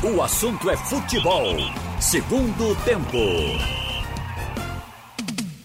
[0.00, 1.56] O assunto é futebol.
[1.98, 3.18] Segundo tempo.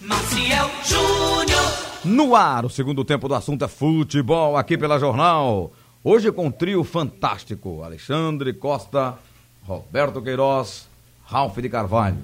[0.01, 1.61] Maciel Júnior.
[2.03, 5.71] No ar, o segundo tempo do assunto é futebol aqui pela Jornal.
[6.03, 9.19] Hoje com um trio fantástico: Alexandre Costa,
[9.67, 10.87] Roberto Queiroz,
[11.25, 12.17] Ralf de Carvalho.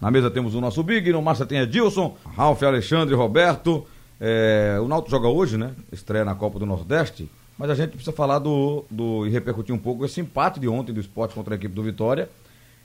[0.00, 3.84] Na mesa temos o nosso Big, no Márcia tem Edilson, Ralf, Alexandre, Roberto.
[4.20, 5.72] É, o Náutico joga hoje, né?
[5.90, 7.28] Estreia na Copa do Nordeste.
[7.58, 10.92] Mas a gente precisa falar do, do e repercutir um pouco esse empate de ontem
[10.92, 12.28] do esporte contra a equipe do Vitória,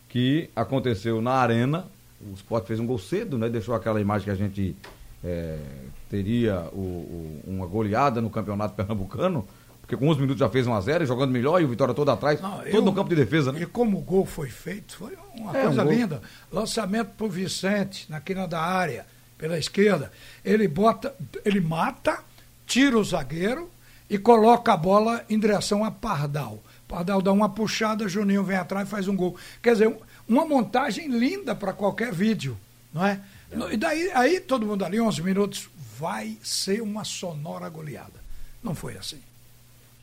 [0.07, 1.85] que aconteceu na Arena.
[2.21, 3.49] O esporte fez um gol cedo, né?
[3.49, 4.75] Deixou aquela imagem que a gente
[5.23, 5.57] é,
[6.09, 9.45] teria o, o, uma goleada no campeonato pernambucano,
[9.81, 12.09] porque com 11 minutos já fez 1 a 0 jogando melhor e o Vitória todo
[12.09, 13.61] atrás, Não, todo eu, no campo de defesa, né?
[13.61, 16.21] E como o gol foi feito, foi uma é, coisa um linda.
[16.49, 19.05] Lançamento pro Vicente, na quina da área,
[19.37, 20.11] pela esquerda.
[20.45, 22.19] Ele bota, ele mata,
[22.65, 23.69] tira o zagueiro
[24.11, 26.61] e coloca a bola em direção a Pardal.
[26.85, 29.37] Pardal dá uma puxada, Juninho vem atrás e faz um gol.
[29.63, 32.57] Quer dizer, uma montagem linda para qualquer vídeo,
[32.93, 33.21] não é?
[33.71, 38.19] E daí, aí todo mundo ali, 11 minutos, vai ser uma sonora goleada.
[38.61, 39.21] Não foi assim.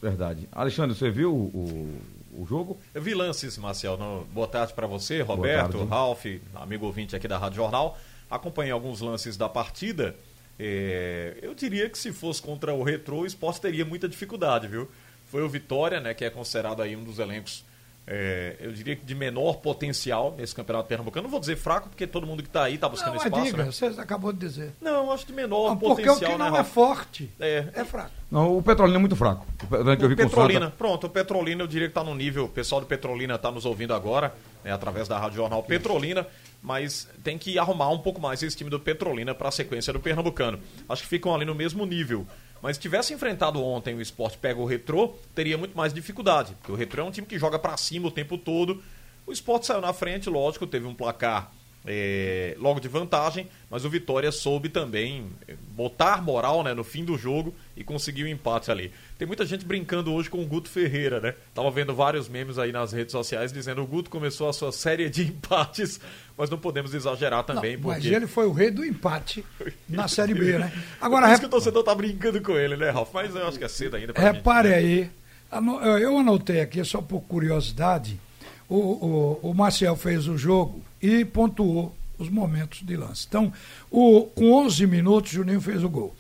[0.01, 0.49] Verdade.
[0.53, 2.01] Alexandre, você viu o,
[2.33, 2.79] o, jogo?
[2.95, 3.99] Eu vi lances, Marcel.
[3.99, 4.25] No...
[4.33, 7.99] Boa tarde para você, Roberto, Ralf, amigo ouvinte aqui da Rádio Jornal.
[8.31, 10.17] Acompanhei alguns lances da partida.
[10.59, 14.91] É, eu diria que se fosse contra o Retro, o esporte teria muita dificuldade, viu?
[15.27, 17.65] Foi o Vitória, né, que é considerado aí um dos elencos,
[18.11, 21.25] é, eu diria que de menor potencial nesse campeonato pernambucano.
[21.25, 23.45] Não vou dizer fraco, porque todo mundo que está aí está buscando não, espaço.
[23.45, 23.65] Diga, né?
[23.71, 24.73] Você acabou de dizer.
[24.81, 26.17] Não, acho de menor não, potencial.
[26.17, 28.13] Porque o que não né, é forte é, é fraco.
[28.31, 29.47] Não, o Petrolina é muito fraco.
[29.71, 32.47] O, o Petrolina, pronto, o Petrolina eu diria que está no nível.
[32.47, 34.35] O pessoal do Petrolina está nos ouvindo agora,
[34.65, 36.27] né, através da Rádio Jornal Petrolina
[36.63, 40.01] mas tem que arrumar um pouco mais esse time do Petrolina para a sequência do
[40.01, 40.59] Pernambucano.
[40.89, 42.27] Acho que ficam ali no mesmo nível.
[42.63, 46.55] Mas se tivesse enfrentado ontem o esporte pega o retrô, teria muito mais dificuldade.
[46.57, 48.83] Porque o retrô é um time que joga para cima o tempo todo.
[49.27, 51.53] O esporte saiu na frente, lógico, teve um placar
[51.87, 57.05] é, logo de vantagem, mas o Vitória soube também é, botar moral né, no fim
[57.05, 58.93] do jogo e conseguiu o um empate ali.
[59.17, 61.35] Tem muita gente brincando hoje com o Guto Ferreira, né?
[61.55, 65.09] Tava vendo vários memes aí nas redes sociais dizendo o Guto começou a sua série
[65.09, 66.01] de empates,
[66.37, 67.77] mas não podemos exagerar também.
[67.77, 68.09] Não, porque...
[68.09, 69.45] Mas ele foi o rei do empate
[69.89, 70.73] na Série B, né?
[71.01, 73.11] Agora, Por isso que o torcedor tá brincando com ele, né, Ralf?
[73.13, 75.11] Mas eu acho que é cedo ainda Repare gente, né?
[75.53, 78.21] aí, eu anotei aqui, só por curiosidade,
[78.69, 83.27] o, o, o Marcel fez o jogo e pontuou os momentos de lance.
[83.29, 83.53] Então,
[83.91, 86.15] o, com 11 minutos, o Juninho fez o gol.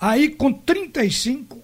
[0.00, 1.58] Aí, com 35,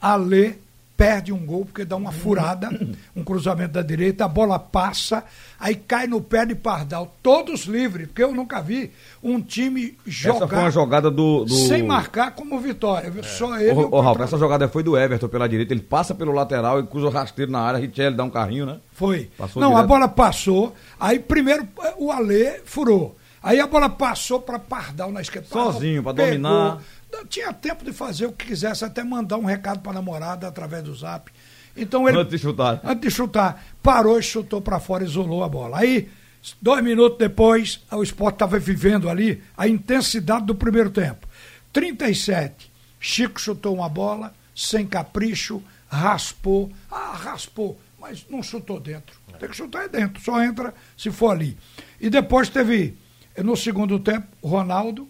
[0.00, 0.56] Alê
[0.96, 2.68] perde um gol porque dá uma furada,
[3.14, 5.24] um cruzamento da direita, a bola passa,
[5.58, 8.90] aí cai no pé de Pardal, todos livres, porque eu nunca vi
[9.22, 10.36] um time jogar.
[10.36, 11.44] Essa foi uma jogada do.
[11.44, 11.54] do...
[11.54, 13.12] Sem marcar como vitória.
[13.18, 13.22] É.
[13.22, 13.72] Só ele.
[13.72, 17.06] Ô, Ralf, essa jogada foi do Everton pela direita, ele passa pelo lateral e cruza
[17.06, 18.78] o rasteiro na área, Richelli dá um carrinho, né?
[18.92, 19.30] Foi.
[19.36, 19.84] Passou Não, direto.
[19.84, 21.66] a bola passou, aí primeiro
[21.98, 23.16] o Alê furou.
[23.42, 25.48] Aí a bola passou para Pardal na esquerda.
[25.50, 26.80] Sozinho, para dominar
[27.26, 30.82] tinha tempo de fazer o que quisesse, até mandar um recado para a namorada através
[30.82, 31.30] do zap.
[31.76, 32.18] Então ele.
[32.18, 32.80] Antes de chutar.
[32.84, 33.64] Antes de chutar.
[33.82, 35.78] Parou e chutou para fora, isolou a bola.
[35.78, 36.08] Aí,
[36.60, 41.26] dois minutos depois, o esporte estava vivendo ali a intensidade do primeiro tempo.
[41.72, 42.72] 37.
[43.00, 46.72] Chico chutou uma bola, sem capricho, raspou.
[46.90, 49.18] Ah, raspou, mas não chutou dentro.
[49.38, 51.58] Tem que chutar dentro, só entra se for ali.
[52.00, 52.96] E depois teve,
[53.36, 55.08] no segundo tempo, Ronaldo,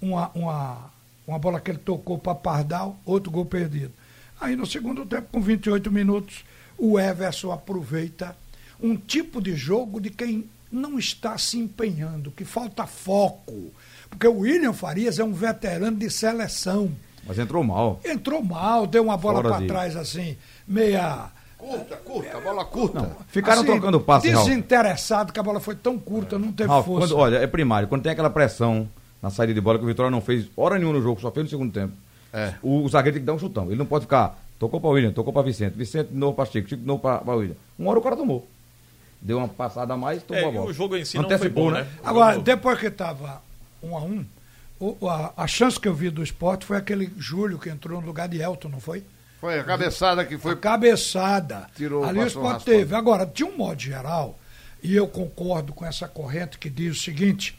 [0.00, 0.91] uma, uma
[1.32, 3.92] uma bola que ele tocou para Pardal, outro gol perdido.
[4.40, 6.44] Aí no segundo tempo, com 28 minutos,
[6.76, 8.36] o Everson aproveita
[8.80, 13.72] um tipo de jogo de quem não está se empenhando, que falta foco.
[14.10, 16.90] Porque o William Farias é um veterano de seleção.
[17.26, 18.00] Mas entrou mal.
[18.04, 19.66] Entrou mal, deu uma bola para de...
[19.66, 21.30] trás assim, meia.
[21.56, 23.00] Curta, curta, bola curta.
[23.00, 25.32] Não, ficaram assim, trocando passe, Desinteressado, Ralf.
[25.32, 27.08] que a bola foi tão curta, não teve Ralf, força.
[27.08, 27.86] Quando, olha, é primário.
[27.86, 28.88] Quando tem aquela pressão
[29.22, 31.44] na saída de bola, que o Vitória não fez hora nenhuma no jogo, só fez
[31.44, 31.92] no segundo tempo.
[32.32, 32.54] É.
[32.62, 33.66] O, o zagueiro tem que dar um chutão.
[33.66, 34.38] Ele não pode ficar.
[34.58, 37.34] Tocou para William, tocou para Vicente, Vicente de novo para Chico, Chico de novo para
[37.34, 37.56] William.
[37.78, 38.46] Uma hora o cara tomou.
[39.20, 40.70] Deu uma passada a mais, tomou é, a bola.
[40.70, 41.92] o jogo em si Antecipou, não foi bom, né?
[42.00, 42.00] né?
[42.02, 43.40] Agora, depois que estava
[43.82, 44.24] um a um,
[44.80, 48.06] o, a, a, chance que eu vi do esporte foi aquele Júlio que entrou no
[48.06, 49.04] lugar de Elton, não foi?
[49.40, 50.52] Foi a cabeçada que foi.
[50.52, 51.66] A cabeçada.
[51.76, 52.94] Tirou Ali o esporte teve.
[52.94, 54.38] Agora, de um modo geral,
[54.82, 57.58] e eu concordo com essa corrente que diz o seguinte: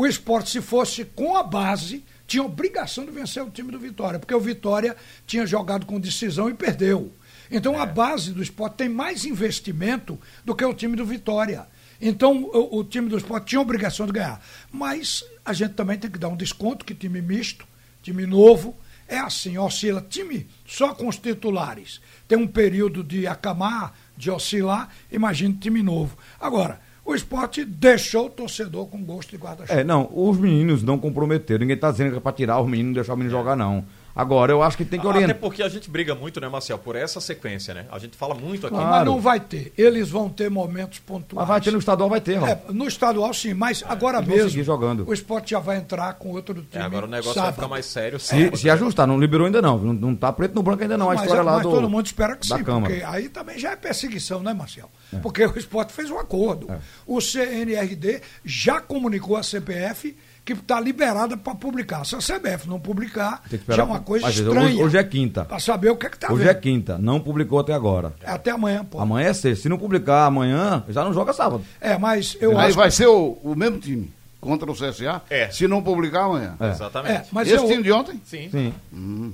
[0.00, 4.18] o esporte, se fosse com a base, tinha obrigação de vencer o time do Vitória,
[4.18, 7.12] porque o Vitória tinha jogado com decisão e perdeu.
[7.50, 7.80] Então é.
[7.80, 11.66] a base do esporte tem mais investimento do que o time do Vitória.
[12.00, 14.42] Então o, o, time do esporte tinha obrigação de ganhar.
[14.72, 17.66] Mas a gente também tem que dar um desconto que time misto,
[18.02, 18.74] time novo,
[19.06, 20.00] é assim, oscila.
[20.08, 22.00] Time só com os titulares.
[22.26, 26.16] Tem um período de acamar, de oscilar, imagina time novo.
[26.40, 26.80] Agora,
[27.10, 29.80] o esporte deixou o torcedor com gosto de guarda-chuva.
[29.80, 31.60] É, não, os meninos não comprometeram.
[31.60, 33.84] Ninguém tá dizendo que é pra tirar os meninos deixar o menino jogar, não.
[34.14, 35.36] Agora, eu acho que tem que Até orientar.
[35.36, 37.86] porque a gente briga muito, né, Marcel, por essa sequência, né?
[37.90, 38.74] A gente fala muito aqui.
[38.74, 38.90] Claro.
[38.90, 39.72] Mas não vai ter.
[39.78, 41.36] Eles vão ter momentos pontuais.
[41.36, 42.48] Mas vai ter no estadual, vai ter, Raul.
[42.48, 45.08] É, no estadual sim, mas agora mesmo seguir jogando.
[45.08, 46.82] o esporte já vai entrar com outro time.
[46.82, 47.44] É, agora o negócio sábado.
[47.44, 48.18] vai ficar mais sério.
[48.18, 48.72] Se, sábado, se né?
[48.72, 49.78] ajustar, não liberou ainda não.
[49.78, 51.10] Não, não tá preto no branco ainda não.
[51.10, 51.70] A mas, história é- lá mas do.
[51.70, 52.92] todo mundo espera que sim, Câmara.
[52.92, 54.90] porque aí também já é perseguição, né, Marcel?
[55.22, 56.70] Porque o esporte fez um acordo.
[56.70, 56.78] É.
[57.06, 60.16] O CNRD já comunicou à CPF
[60.54, 62.04] que está liberada para publicar.
[62.04, 64.66] Se a CBF não publicar, que já é uma coisa mas, estranha.
[64.66, 65.44] Hoje, hoje é quinta.
[65.44, 66.50] Para saber o que é que está Hoje vendo.
[66.50, 66.98] é quinta.
[66.98, 68.12] Não publicou até agora.
[68.24, 68.98] Até amanhã, pô.
[69.00, 69.62] Amanhã é sexta.
[69.62, 71.62] Se não publicar amanhã, já não joga sábado.
[71.80, 74.10] É, mas eu Aí acho vai ser o, o mesmo time
[74.40, 75.50] contra o CSA, É.
[75.50, 76.54] se não publicar amanhã.
[76.58, 76.70] É.
[76.70, 77.14] Exatamente.
[77.14, 78.20] É, mas Esse eu, time de ontem?
[78.24, 78.48] Sim.
[78.50, 78.72] Sim.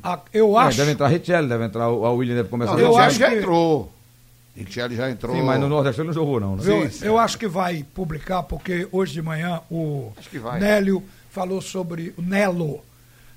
[0.03, 0.79] a- eu É, acho.
[0.79, 3.31] deve entrar Richelli, deve entrar o, o William, deve começar Não, a eu acho já
[3.31, 3.37] que-
[4.57, 4.67] entrou.
[4.67, 5.37] Richelli já entrou.
[5.37, 6.57] Sim, mas no Nordeste ele não jogou, não.
[6.57, 6.63] Né?
[6.65, 7.05] Eu, Sim, sim.
[7.05, 10.59] eu acho que vai publicar, porque hoje de manhã o Acho que vai.
[10.61, 12.15] Nélio falou sobre.
[12.17, 12.85] O Nelo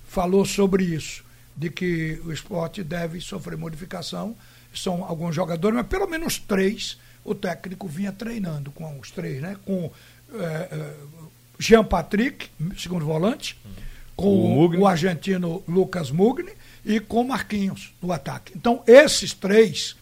[0.07, 1.23] falou sobre isso,
[1.55, 4.35] de que o esporte deve sofrer modificação.
[4.73, 9.57] São alguns jogadores, mas pelo menos três o técnico vinha treinando com os três, né?
[9.65, 9.91] Com
[10.33, 10.93] eh,
[11.59, 13.59] Jean Patrick, segundo volante,
[14.15, 16.51] com O o, argentino Lucas Mugni
[16.85, 18.53] e com Marquinhos no ataque.
[18.55, 19.95] Então, esses três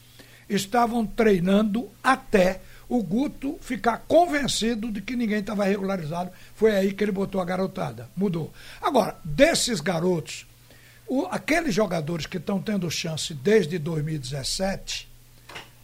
[0.50, 6.32] estavam treinando até o Guto ficar convencido de que ninguém estava regularizado.
[6.56, 8.10] Foi aí que ele botou a garotada.
[8.16, 8.54] Mudou.
[8.82, 10.46] Agora, desses garotos,
[11.06, 15.08] o- aqueles jogadores que estão tendo chance desde 2017,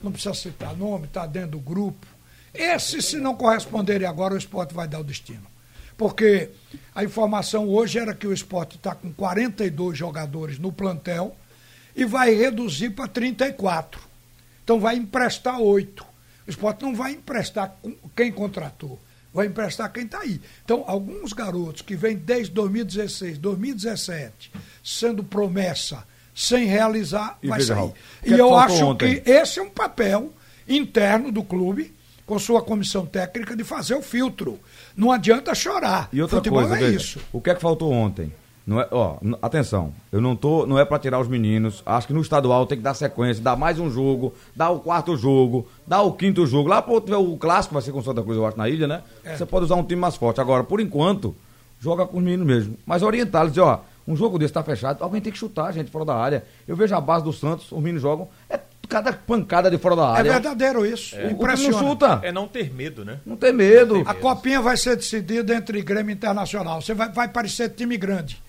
[0.01, 2.07] não precisa citar nome, está dentro do grupo.
[2.53, 5.51] Esses, se não corresponderem agora, o esporte vai dar o destino.
[5.97, 6.49] Porque
[6.95, 11.35] a informação hoje era que o esporte está com 42 jogadores no plantel
[11.95, 14.01] e vai reduzir para 34.
[14.63, 16.05] Então vai emprestar oito.
[16.47, 17.73] O esporte não vai emprestar
[18.15, 18.99] quem contratou,
[19.33, 20.41] vai emprestar quem está aí.
[20.65, 24.51] Então, alguns garotos que vêm desde 2016, 2017,
[24.83, 26.03] sendo promessa
[26.35, 27.75] sem realizar, E vai sair.
[27.77, 27.93] Raul,
[28.25, 29.21] E eu acho ontem?
[29.21, 30.33] que esse é um papel
[30.67, 31.93] interno do clube,
[32.25, 34.59] com sua comissão técnica, de fazer o filtro.
[34.97, 36.09] Não adianta chorar.
[36.11, 37.19] E outra Futebol coisa, é veja, isso.
[37.31, 38.33] o que é que faltou ontem?
[38.65, 41.83] Não é, ó, atenção, eu não tô, não é pra tirar os meninos.
[41.85, 45.17] Acho que no estadual tem que dar sequência, dar mais um jogo, dar o quarto
[45.17, 46.69] jogo, dar o quinto jogo.
[46.69, 49.01] Lá pro tiver o clássico vai ser com Santa Cruz, eu acho, na ilha, né?
[49.25, 49.35] É.
[49.35, 50.39] Você pode usar um time mais forte.
[50.39, 51.35] Agora, por enquanto,
[51.77, 52.77] joga com os meninos mesmo.
[52.85, 56.05] Mas orientá-los, dizer, ó, um jogo desse tá fechado, alguém tem que chutar, gente, fora
[56.05, 56.45] da área.
[56.65, 60.03] Eu vejo a base do Santos, os meninos jogam, é cada pancada de fora da
[60.03, 60.31] É área.
[60.33, 61.15] verdadeiro isso.
[61.15, 61.77] O- o time não Impressiona.
[61.79, 62.19] chuta.
[62.23, 63.19] É não ter medo, né?
[63.25, 64.03] Não tem medo.
[64.05, 66.81] A copinha vai ser decidida entre Grêmio Internacional.
[66.81, 68.41] Você vai, vai parecer time grande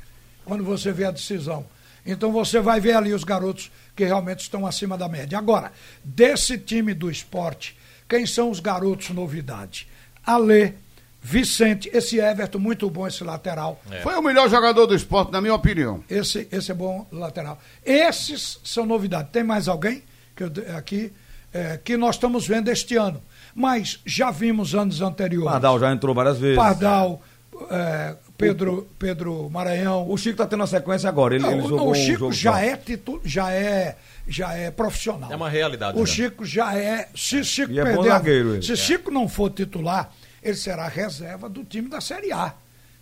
[0.44, 1.67] quando você vê a decisão.
[2.06, 5.38] Então você vai ver ali os garotos que realmente estão acima da média.
[5.38, 7.76] Agora, desse time do esporte,
[8.08, 9.88] quem são os garotos novidade?
[10.25, 10.75] Alê,
[11.23, 13.81] Vicente, esse Everton, muito bom esse lateral.
[14.02, 16.05] Foi o melhor jogador do esporte, na minha opinião.
[16.08, 17.58] Esse, esse é bom lateral.
[17.82, 19.32] Esses são novidades.
[19.32, 20.02] Tem mais alguém
[20.37, 21.11] que eu, aqui
[21.55, 23.23] eh, que nós estamos vendo este ano?
[23.55, 25.50] Mas já vimos anos anteriores.
[25.50, 26.56] Pardal já entrou várias vezes.
[26.56, 27.23] Pardal,
[27.70, 30.11] eh, Pedro, Pedro Maranhão.
[30.11, 31.35] O Chico tá tendo a sequência agora.
[31.35, 33.97] Ele, Não, ele jogou o um Chico jogo já é, titu, já é
[34.27, 35.31] já é profissional.
[35.31, 36.13] É uma realidade, O já.
[36.15, 37.09] Chico já é.
[37.15, 38.62] Se Chico E é bom perder, zagueiro, ele.
[38.62, 40.11] se Chico não for titular,
[40.43, 42.55] ele será reserva do time da Série A.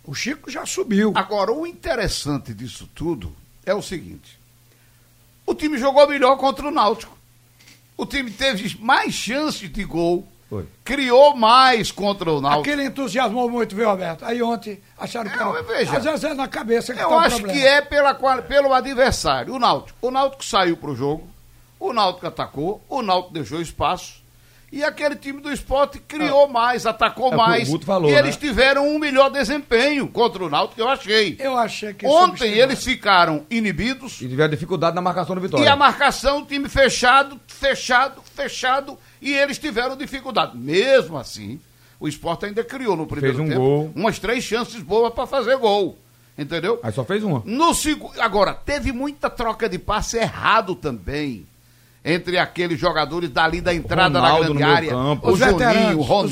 [0.05, 1.13] O Chico já subiu.
[1.15, 3.33] Agora, o interessante disso tudo
[3.65, 4.37] é o seguinte:
[5.45, 7.17] o time jogou melhor contra o Náutico.
[7.95, 10.65] O time teve mais chances de gol, Foi.
[10.83, 12.61] criou mais contra o Náutico.
[12.61, 14.23] Aquele entusiasmou muito, viu, Roberto?
[14.23, 15.51] Aí ontem acharam que É, era.
[15.51, 17.59] mas veja, Às vezes é na cabeça que Eu tá o acho problema.
[17.59, 19.97] que é pela, pelo adversário, o Náutico.
[20.01, 21.27] O Náutico saiu pro jogo,
[21.79, 24.21] o Náutico atacou, o Náutico deixou espaço.
[24.71, 27.69] E aquele time do esporte criou mais, atacou É mais.
[27.85, 28.17] falou, e né?
[28.17, 31.35] eles tiveram um melhor desempenho contra o Náutico, eu achei.
[31.39, 32.07] Eu achei que.
[32.07, 34.19] Ontem eles ficaram inibidos.
[34.19, 35.63] E tiveram dificuldade na marcação do Vitória.
[35.63, 40.57] E a marcação, o time fechado, fechado, fechado, e eles tiveram dificuldade.
[40.57, 41.59] Mesmo assim,
[41.99, 43.91] o esporte ainda criou no primeiro Fez um tempo gol.
[43.95, 45.97] umas três chances boas para fazer gol.
[46.37, 46.79] Entendeu?
[46.81, 47.43] Aí só fez uma.
[47.45, 47.71] No.
[48.19, 51.45] Agora, teve muita troca de passe errado também.
[52.05, 54.89] Entre aqueles jogadores dali da entrada Ronaldo na no grande área.
[54.89, 55.29] campo.
[55.29, 56.31] O Os Juninho, o os Ronaldo.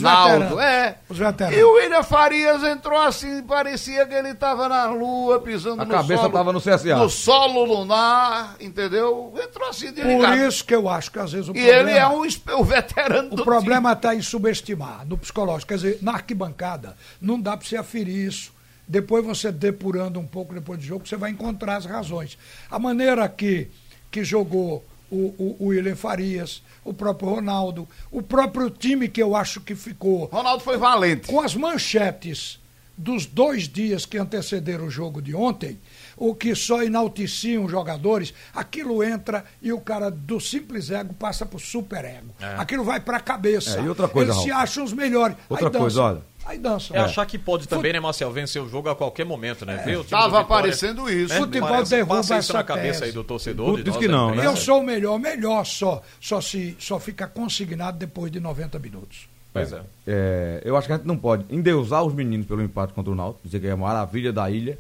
[0.58, 0.60] veteranos.
[0.60, 0.98] É.
[1.08, 1.58] Os veteranos.
[1.60, 5.92] E o William Farias entrou assim, parecia que ele estava na lua, pisando A no
[5.92, 6.34] cabeça solo.
[6.34, 6.98] tava no CSA.
[6.98, 9.34] No solo lunar, entendeu?
[9.42, 10.38] Entrou assim de Por ligado.
[10.40, 11.80] isso que eu acho que às vezes o E problema.
[11.90, 12.22] ele é um
[12.60, 15.70] o veterano O problema está em subestimar no psicológico.
[15.70, 18.52] Quer dizer, na arquibancada, não dá para você aferir isso
[18.88, 22.38] depois você depurando um pouco depois do jogo, você vai encontrar as razões.
[22.70, 23.70] A maneira que,
[24.12, 29.60] que jogou o, o, William Farias, o próprio Ronaldo, o próprio time que eu acho
[29.62, 31.28] que ficou Ronaldo foi valente.
[31.28, 32.60] com as manchetes
[32.98, 35.78] dos dois dias que antecederam o jogo de ontem,
[36.24, 41.46] o que só enalteciam os jogadores, aquilo entra e o cara do simples ego passa
[41.48, 42.28] pro super ego.
[42.58, 43.80] Aquilo vai pra cabeça.
[43.80, 44.64] É, e outra coisa, Eles se Ralf.
[44.64, 45.36] acham os melhores.
[45.50, 46.22] Outra Aí coisa, olha.
[46.46, 46.96] Aí dançam.
[46.96, 49.78] É achar que pode também, né, Marcel, vencer o jogo a qualquer momento, né?
[49.78, 51.34] O time Tava aparecendo isso.
[51.34, 51.40] né?
[51.40, 53.04] Futebol Parece- derruba passa isso essa na cabeça tese.
[53.06, 53.82] aí do torcedor.
[53.82, 54.34] Diz que não, né?
[54.38, 54.52] imprensa.
[54.52, 59.28] Eu sou o melhor, melhor só, só, se, só fica consignado depois de 90 minutos.
[59.54, 59.82] Pois é.
[60.08, 63.16] É, eu acho que a gente não pode endeusar os meninos pelo empate contra o
[63.16, 64.80] Náutico, dizer que é a maravilha da ilha,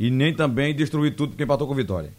[0.00, 2.10] e nem também destruir tudo porque empatou com o Vitória.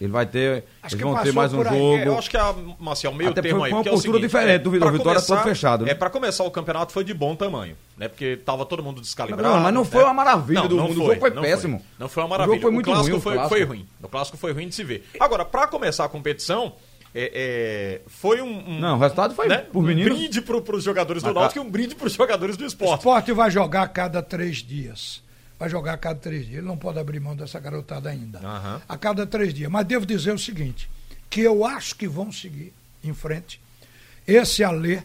[0.00, 1.64] Ele vai ter, Acho eles que vão ter mais um aí.
[1.68, 1.96] jogo.
[1.96, 3.72] É, eu acho que a Marcial, meio Até termo foi aí.
[3.72, 5.92] uma porque é o postura seguinte, diferente do Vitória, começar- todo fechado, né?
[5.92, 8.08] É, pra começar o campeonato foi de bom tamanho, né?
[8.08, 9.48] Porque tava todo mundo descalibrado.
[9.48, 9.88] Não, mas não né?
[9.88, 11.82] foi uma maravilha Não, do não mundo, o jogo foi não péssimo.
[12.00, 12.54] Não foi uma O maravilha.
[12.56, 13.54] jogo foi muito clássico ruim, o foi, clássico.
[13.56, 13.86] foi ruim.
[14.02, 15.08] O clássico foi ruim de se ver.
[15.20, 16.72] Agora, pra começar a competição,
[17.14, 19.58] é, é, foi um, um- Não, o resultado foi né?
[19.72, 22.64] por um brinde pro, pros jogadores do Mas, Náutico e um brinde pros jogadores do
[22.64, 22.98] O esporte.
[22.98, 25.24] esporte vai jogar a cada três dias.
[25.58, 26.58] Vai jogar a cada três dias.
[26.58, 28.38] Ele não pode abrir mão dessa garotada ainda.
[28.40, 28.82] Aham.
[28.88, 29.70] A cada três dias.
[29.70, 30.88] Mas devo dizer o seguinte:
[31.30, 32.72] que eu acho que vão seguir
[33.02, 33.60] em frente.
[34.26, 35.02] Esse Alê,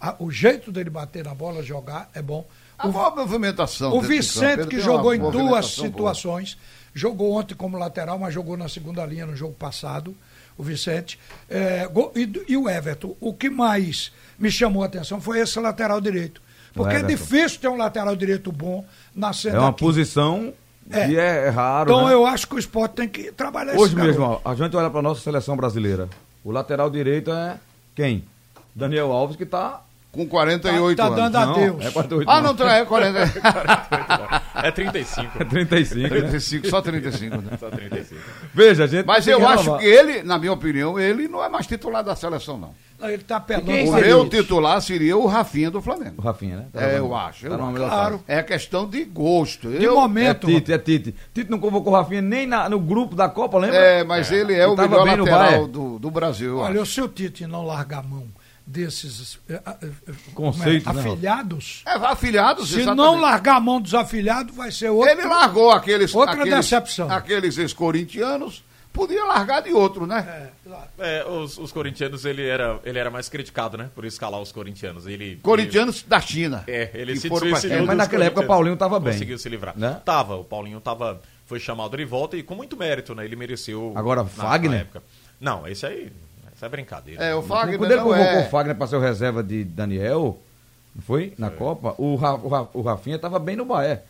[0.00, 2.46] a- o jeito dele bater na bola, jogar, é bom.
[2.76, 3.96] A boa movimentação.
[3.96, 4.00] O.
[4.02, 5.92] Vicente, que jogou em duas movimentação boa.
[6.14, 6.58] situações,
[6.92, 10.14] jogou ontem como lateral, mas jogou na segunda linha no jogo passado,
[10.58, 11.18] o Vicente.
[11.48, 13.16] É, e, e o Everton.
[13.20, 16.42] O que mais me chamou a atenção foi esse lateral direito.
[16.74, 19.78] Porque é difícil ter um lateral direito bom na É cena uma aqui.
[19.78, 20.52] posição
[20.90, 21.06] É.
[21.06, 21.90] que é, é raro.
[21.92, 22.12] Então né?
[22.14, 25.00] eu acho que o esporte tem que trabalhar Hoje mesmo, ó, a gente olha para
[25.00, 26.08] nossa seleção brasileira.
[26.44, 27.56] O lateral direito é
[27.94, 28.24] quem?
[28.74, 29.80] Daniel Alves, que tá.
[30.12, 31.18] Com 48 Tá- tá anos.
[31.32, 31.84] dando a- Não, Adeus.
[31.86, 32.30] é 48.
[32.30, 33.20] Ah, não, é 40.
[34.66, 35.30] É 35.
[35.40, 36.00] É 35.
[36.02, 36.08] né?
[36.08, 37.56] 35, só 35, né?
[37.58, 38.20] Só 35.
[38.52, 39.06] Veja, gente.
[39.06, 42.16] Mas eu que acho que ele, na minha opinião, ele não é mais titular da
[42.16, 42.74] seleção, não.
[42.98, 43.70] Não, Ele tá apelando.
[43.70, 46.22] O meu titular seria o Rafinha do O Flamengo.
[46.22, 46.66] Rafinha, né?
[46.72, 47.44] Tá É, eu acho.
[47.46, 47.72] eu Tá acho.
[47.72, 48.24] melhor Claro.
[48.26, 49.68] É questão de gosto.
[49.68, 50.46] De Eu- É momento.
[50.46, 51.14] Tite, é Tite.
[51.34, 53.76] Tite não convocou o Rafinha nem na- no grupo da Copa, lembra?
[53.76, 56.50] É, mas ele é Ele o melhor lateral do, do Brasil.
[56.50, 58.26] eu Olha, se o Tite não largar a mão
[58.66, 59.76] desses eh, eh,
[60.08, 62.96] eh, Conceitos, como é, né, afilhados, É, afilhados, se exatamente.
[63.06, 65.10] não largar a mão dos afilhados, vai ser outro.
[65.10, 66.14] Ele largou aqueles.
[66.14, 67.10] Outra aqueles, decepção.
[67.10, 68.64] Aqueles ex-corintianos.
[68.92, 70.24] Podia largar de outro, né?
[70.64, 70.88] É, claro.
[71.00, 73.90] É, os, os corintianos, ele era, ele era mais criticado, né?
[73.92, 75.08] Por escalar os corintianos.
[75.08, 76.62] Ele, Corintianos da China.
[76.68, 77.82] Ele, é, ele se foram pra É, China.
[77.82, 78.46] mas naquela época o.
[78.46, 79.12] Paulinho tava bem.
[79.14, 79.76] Conseguiu se livrar.
[79.76, 80.00] Né?
[80.04, 83.24] Tava, o Paulinho tava, foi chamado de volta e com muito mérito, né?
[83.24, 83.92] Ele mereceu.
[83.96, 84.70] Agora, na- Fagner?
[84.70, 85.02] na época.
[85.40, 86.12] Não, esse aí,
[86.56, 87.22] essa é brincadeira.
[87.24, 88.46] É, o Fagner Quando ele não convocou é...
[88.46, 90.38] o Fagner para ser o reserva de Daniel,
[90.94, 91.34] não foi?
[91.38, 94.02] Na Copa, o, Ra- o, Ra- o Rafinha tava bem no Bahia.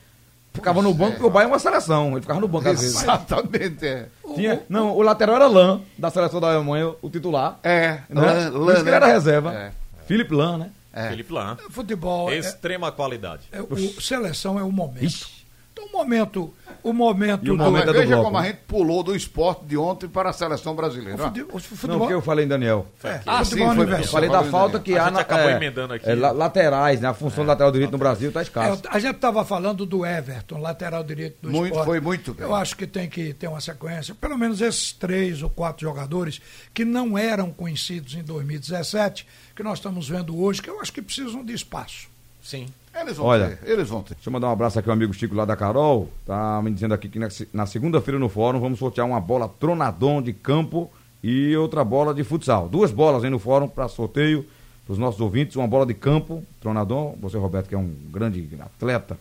[0.53, 2.13] Ficava no banco, porque o Bahia é uma seleção.
[2.13, 3.03] Ele ficava no banco às vezes.
[3.03, 4.07] Exatamente, é.
[4.37, 7.59] Tinha, não, o lateral era Lan, da seleção da Alemanha, o titular.
[7.63, 8.21] É, Né?
[8.21, 9.13] Lan- Por Lan, isso que ele era né?
[9.15, 9.53] reserva.
[9.53, 9.73] É.
[10.07, 10.71] Felipe Lan, né?
[10.93, 11.09] É.
[11.09, 11.57] Felipe Lan.
[11.71, 13.49] Futebol é, Extrema qualidade.
[13.51, 15.03] é o, seleção é o momento.
[15.03, 15.44] Ixi.
[15.77, 16.55] Então, o momento,
[16.85, 18.47] o momento E o do- momento é do Veja bloco, como a né?
[18.49, 21.21] gente pulou do esporte de ontem para a seleção brasileira.
[21.21, 21.27] ó.
[21.27, 21.99] fute- o Não, futebol.
[21.99, 22.87] porque eu falei Daniel.
[23.03, 24.05] é, Ah, futebol sim, foi- universal.
[24.05, 26.09] Eu falei da falta que A há gente na, acabou é, emendando aqui.
[26.09, 27.09] é, la- laterais, né?
[27.09, 28.83] A função do lateral direito no Brasil tá escassa.
[28.87, 31.87] É, a gente estava falando do Everton, lateral direito do Muito- esporte.
[31.87, 32.47] foi muito bem.
[32.47, 34.15] Eu acho que tem que ter uma sequência.
[34.15, 36.41] Pelo menos esses três ou quatro jogadores
[36.73, 39.27] que não eram conhecidos em 2017,
[39.57, 42.07] que nós estamos vendo hoje, que eu acho que precisam de espaço.
[42.41, 42.67] Sim.
[43.01, 43.57] Eles vão Olha.
[43.57, 44.15] ter, eles vão ter.
[44.15, 46.09] Deixa eu mandar um abraço aqui ao amigo Chico lá da Carol.
[46.27, 50.23] Tá me dizendo aqui que na, na segunda-feira no fórum vamos sortear uma bola Tronadon
[50.23, 50.91] de campo
[51.23, 52.69] e outra bola de futsal.
[52.69, 54.47] Duas bolas aí no fórum para sorteio
[54.87, 55.57] para os nossos ouvintes.
[55.57, 57.17] Uma bola de campo, Tronadon.
[57.21, 59.19] Você, Roberto, que é um grande atleta,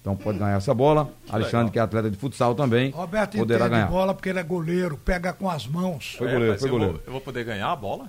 [0.00, 1.10] então pode ganhar essa bola.
[1.28, 3.88] Alexandre, que é atleta de futsal também, Roberto poderá ganhar.
[3.88, 6.14] bola porque ele é goleiro, pega com as mãos.
[6.16, 6.92] Foi É, goleiro, mas foi eu goleiro.
[6.94, 8.06] Vou, eu vou poder ganhar a bola?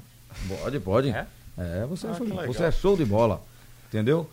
[0.61, 1.09] Pode, pode.
[1.09, 1.25] É?
[1.57, 2.53] É, você, é Ah, show de- legal.
[2.53, 3.41] você é show de bola.
[3.87, 4.29] Entendeu?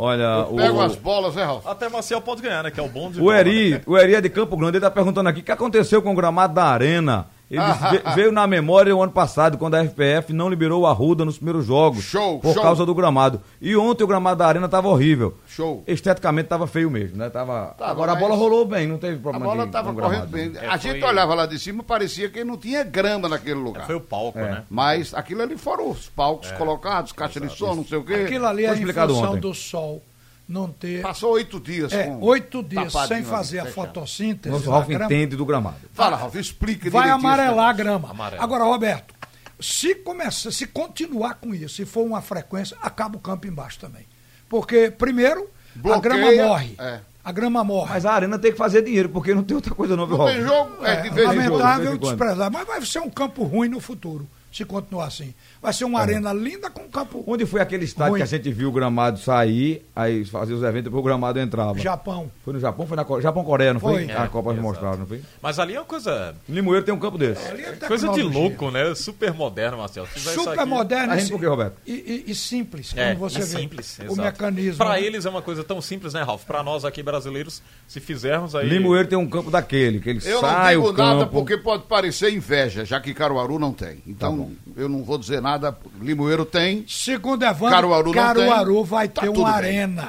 [0.00, 0.54] Olha, o.
[0.54, 1.66] Pegam as bolas, né, Ralf?
[1.66, 2.70] Até Marcial pode ganhar, né?
[2.70, 3.80] Que é o bom de O bola, Eri, né?
[3.84, 6.14] o Eri é de Campo Grande, ele tá perguntando aqui o que aconteceu com o
[6.14, 7.26] gramado da Arena.
[7.50, 10.86] Ele disse, "Ve- veio na memória o ano passado, quando a FPF não liberou o
[10.86, 12.04] Arruda nos primeiros jogos.
[12.04, 12.62] Show, Por show.
[12.62, 13.40] causa do gramado.
[13.60, 15.34] E ontem o gramado da Arena tava horrível.
[15.46, 15.82] Show.
[15.86, 17.30] Esteticamente tava feio mesmo, né?
[17.30, 17.74] Tava...
[17.78, 20.26] Tava, Agora a bola mas- rolou bem, não teve A problema bola de- estava correndo
[20.26, 20.52] bem.
[20.56, 23.86] É, a gente foi- olhava lá de cima, parecia que não tinha grama naquele lugar.
[23.86, 24.42] Foi o palco, É.
[24.50, 24.64] né?
[24.68, 28.14] Mas aquilo ali foram os palcos colocados, caixa de som, não sei o quê.
[28.14, 29.40] Aquilo ali é Foi explicado função ontem.
[29.40, 30.02] do sol
[30.48, 31.02] não ter.
[31.02, 33.74] Passou oito dias É, com oito dias sem ali, fazer a fechado.
[33.74, 34.52] fotossíntese.
[34.54, 35.76] Nosso Ralf grama, entende do gramado.
[35.92, 38.10] Fala, Ralf, explica vai amarelar a grama.
[38.10, 38.42] Amarela.
[38.42, 39.14] Agora, Roberto,
[39.60, 44.06] se começar, se continuar com isso, se for uma frequência, acaba o campo embaixo também.
[44.48, 46.74] Porque, primeiro, a Bloqueia, grama morre.
[46.78, 47.00] é.
[47.24, 47.90] A grama morre.
[47.90, 50.24] Mas a arena tem que fazer dinheiro, porque não tem outra coisa não, viu, Não
[50.26, 51.36] tem jogo, é, de vez em quando.
[51.36, 52.16] lamentável, de vez em quando.
[52.16, 52.50] desprezar.
[52.50, 55.34] Mas vai ser um campo ruim no futuro, se continuar assim.
[55.60, 58.18] Vai ser uma arena linda com um campo Onde foi aquele estádio Ruim.
[58.20, 61.38] que a gente viu o gramado sair, aí fazia os eventos e depois o gramado
[61.38, 61.78] entrava?
[61.78, 62.30] Japão.
[62.44, 62.86] Foi no Japão?
[62.86, 64.06] Foi na Co- Japão-Coreia, não foi?
[64.06, 64.14] Foi.
[64.16, 64.62] A É, Copa exato.
[64.62, 65.20] mostraram, não foi?
[65.42, 67.46] Mas ali é uma coisa, Limoeiro tem um campo desse.
[67.48, 68.94] Ali é coisa de louco, né?
[68.94, 70.06] Super moderno, Marcelo.
[70.16, 71.76] Super aqui- moderno A e gente por quê, Roberto?
[71.86, 71.92] e,
[72.26, 73.46] e- e simples, É, como você e vê.
[73.46, 74.20] simples, o exato.
[74.22, 74.76] mecanismo.
[74.78, 75.02] Pra né?
[75.02, 76.44] eles é uma coisa tão simples, né, Ralf?
[76.44, 78.68] Pra nós aqui brasileiros, se fizermos aí.
[78.68, 81.02] Limoeiro tem um campo daquele, que ele Eu não sai digo o campo.
[81.02, 84.02] nada porque pode parecer inveja, já que Caruaru não tem.
[84.06, 84.37] Então,
[84.76, 85.76] eu não vou dizer nada.
[86.00, 88.84] Limoeiro tem, Segundo Evandro, Caruaru Caruaru, não tem.
[88.90, 89.70] vai Tá ter uma bem.
[89.70, 90.08] arena.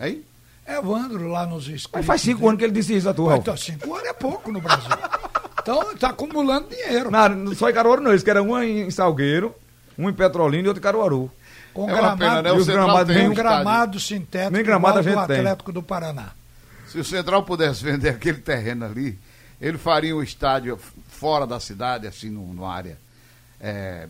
[0.00, 0.22] hein?
[0.66, 1.90] Evandro lá nos escritos.
[1.92, 3.36] Mas faz cinco anos que ele disse isso, a tua.
[3.36, 4.90] Então, cinco anos é pouco no Brasil.
[5.64, 7.10] Então, tá acumulando dinheiro.
[7.10, 9.54] Não, só em Caruaru não, eles que era um em Salgueiro,
[9.98, 11.30] um em Petrolina e outro em Caruaru.
[11.72, 12.52] Com É uma pena, gramado, né?
[12.52, 15.36] O gramados tem nem um gramado sintético Nem gramado a gente do tem.
[15.38, 16.32] Atlético do Paraná.
[16.86, 19.18] Se o Central pudesse vender aquele terreno ali,
[19.58, 22.98] ele faria um estádio fora da cidade, assim, num- numa área
[23.64, 24.06] é,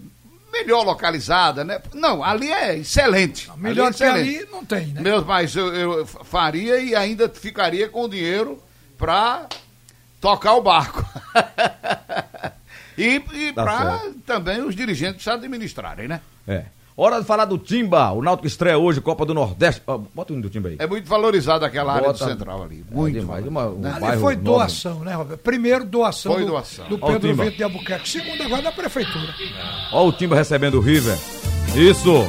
[0.53, 1.81] melhor localizada, né?
[1.93, 3.49] Não, ali é excelente.
[3.51, 4.39] Ali é Melhor que excelente.
[4.39, 5.01] ali, não tem, né?
[5.01, 8.61] Meu, mas eu, eu faria e ainda ficaria com dinheiro
[8.99, 9.47] para
[10.21, 11.05] tocar o barco.
[12.99, 16.21] e e Tá para também os dirigentes administrarem, né?
[16.49, 16.65] É.
[16.97, 18.13] Hora de falar do Timba.
[18.13, 19.83] O Náutico estreia hoje, Copa do Nordeste.
[19.85, 20.77] Ó, bota o hino do Timba aí.
[20.79, 22.85] É muito valorizada aquela área do Bota- Central ali.
[22.89, 24.45] É Muito demais, valorizada, uma- um Ali foi nobre.
[24.51, 25.41] doação, né, Roberto?
[25.41, 26.89] Primeiro, doação, Foi do, doação.
[26.89, 27.35] do Pedro.
[27.35, 28.09] Vitor de Albuquerque.
[28.09, 29.35] Segundo, agora da Prefeitura.
[29.93, 31.19] Ó o Timba recebendo o River.
[31.75, 32.29] Isso.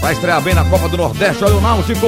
[0.00, 1.44] Vai estrear bem na Copa do Nordeste.
[1.44, 2.06] Olha o Náutico.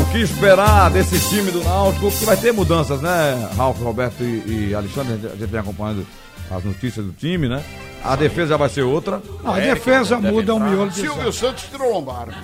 [0.00, 2.08] O que esperar desse time do Náutico?
[2.12, 3.50] Que vai ter mudanças, né?
[3.56, 5.14] Ralf, Roberto e, e Alexandre.
[5.26, 6.06] A gente vem acompanhando
[6.50, 7.64] as notícias do time, né?
[8.02, 9.22] A defesa vai ser outra.
[9.42, 10.70] Não, a É, defesa muda o entrar.
[10.70, 12.36] miolo de Silvio Santos tirou Lombardi.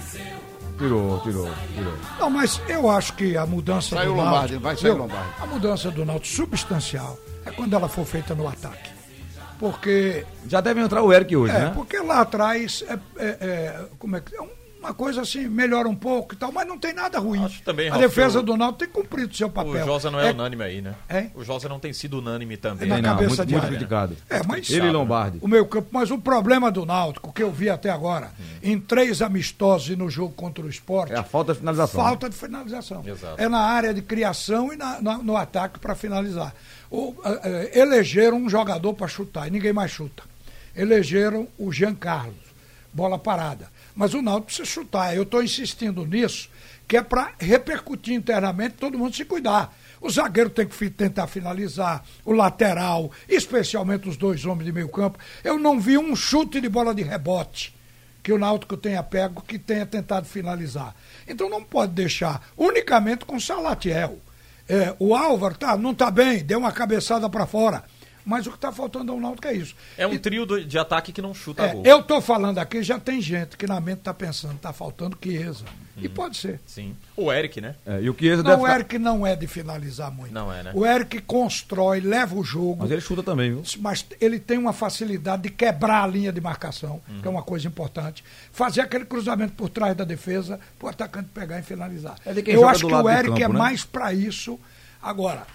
[0.78, 1.94] Tirou, tirou, tirou.
[2.20, 4.60] Não, mas eu acho que a mudança Saiu do Lombardi, Náutico...
[4.62, 4.98] vai sair viu?
[4.98, 5.28] Lombardi.
[5.40, 8.90] A mudança do Náutico substancial é quando ela for feita no ataque.
[9.58, 11.72] Porque Já deve entrar o Eric hoje, É, né?
[11.75, 14.40] porque lá atrás é, é- é- como é, que- é
[14.78, 17.42] uma coisa assim, melhora um pouco e tal, mas não tem nada ruim.
[17.44, 19.72] Acho também, a Ralf, defesa do Náutico tem cumprido seu papel.
[19.83, 20.94] O Josa não é, unânime aí, né?
[21.09, 21.27] É?
[21.35, 22.88] O Josa não tem sido unânime também.
[22.88, 24.16] Na Tem não, cabeça muito, de muito criticado.
[24.31, 25.38] É, mas Ele e Lombardi.
[25.40, 28.44] o meu campo, mas o problema do Náutico que eu vi até agora, Hum.
[28.62, 32.00] em três amistosos e no jogo contra o esporte, É a falta de finalização.
[32.05, 33.03] Falta de finalização.
[33.07, 33.35] Exato.
[33.42, 36.55] É na área de criação e na- na- no ataque para finalizar.
[36.90, 40.22] O, eh, elegeram um jogador para chutar e ninguém mais chuta.
[40.74, 42.35] Elegeram o Jean Carlos,
[42.92, 43.68] bola parada.
[43.96, 45.16] Mas o Náutico precisa chutar.
[45.16, 46.50] Eu estou insistindo nisso,
[46.87, 49.74] que é para repercutir internamente todo mundo se cuidar.
[50.00, 55.18] O zagueiro tem que tentar finalizar, o lateral, especialmente os dois homens de meio campo.
[55.42, 57.74] Eu não vi um chute de bola de rebote
[58.22, 60.94] que o Náutico tenha pego, que tenha tentado finalizar.
[61.28, 64.18] Então não pode deixar unicamente com o Salatiel.
[64.68, 67.85] É, o Álvaro tá, não está bem, deu uma cabeçada para fora.
[68.28, 69.76] Mas o que está faltando ao Náutico é isso.
[69.96, 71.82] É um E- trio do- de ataque que não chuta é, gol.
[71.86, 75.64] eu estou falando aqui, já tem gente que na mente está pensando, está faltando Chiesa.
[75.98, 76.60] E pode ser.
[76.66, 76.94] Sim.
[77.16, 77.74] O Eric, né?
[77.86, 80.34] É, e o Chiesa Não, deve o ficar- Eric não é de finalizar muito.
[80.34, 80.72] Não é, né?
[80.74, 82.78] O Eric constrói, leva o jogo.
[82.80, 83.62] Mas ele chuta também, viu?
[83.78, 87.36] mas ele tem uma facilidade de quebrar a linha de marcação, que é Uhum.
[87.36, 88.22] uma coisa importante.
[88.52, 92.16] Fazer aquele cruzamento por trás da defesa, para o atacante pegar e finalizar.
[92.26, 93.58] É Eu acho que o Eric campo, é né?
[93.58, 94.60] mais para isso.
[95.00, 95.46] Agora,